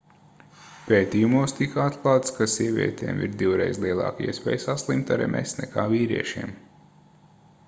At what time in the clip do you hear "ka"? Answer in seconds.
2.39-2.47